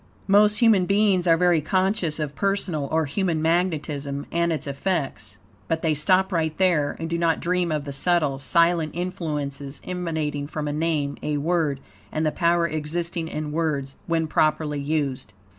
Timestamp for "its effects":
4.51-5.37